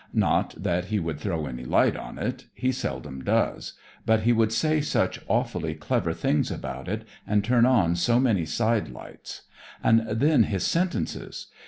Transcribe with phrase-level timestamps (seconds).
[0.13, 2.45] Not that he would throw any light on it.
[2.55, 3.73] He seldom does;
[4.03, 8.45] but he would say such awfully clever things about it, and turn on so many
[8.47, 9.43] side lights.
[9.83, 11.49] And then his sentences!